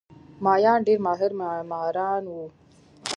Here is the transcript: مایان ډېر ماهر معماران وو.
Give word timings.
مایان 0.45 0.79
ډېر 0.87 0.99
ماهر 1.07 1.31
معماران 1.39 2.23
وو. 2.27 2.43